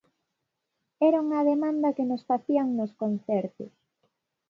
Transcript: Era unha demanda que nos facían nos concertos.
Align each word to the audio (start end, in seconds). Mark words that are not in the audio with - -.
Era 1.07 1.23
unha 1.25 1.41
demanda 1.51 1.95
que 1.95 2.05
nos 2.09 2.25
facían 2.29 2.67
nos 2.79 2.91
concertos. 3.01 3.73